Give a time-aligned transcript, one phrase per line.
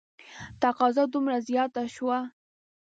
[0.61, 2.19] تقاضا دومره زیاته شوه.